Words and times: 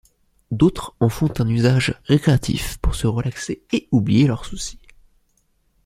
D'autres 0.49 0.95
en 0.99 1.09
font 1.09 1.31
un 1.37 1.47
usage 1.47 1.93
récréatif 2.05 2.79
pour 2.79 2.95
se 2.95 3.05
relaxer 3.05 3.61
et 3.71 3.87
oublier 3.91 4.25
leurs 4.25 4.45
soucis. 4.45 4.79